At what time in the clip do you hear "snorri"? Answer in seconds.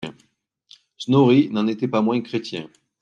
0.97-1.49